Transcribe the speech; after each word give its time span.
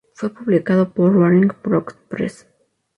Fue 0.15 0.33
publicado 0.33 0.91
por 0.95 1.13
"Roaring 1.13 1.51
Brook 1.63 1.93
Press". 2.09 2.47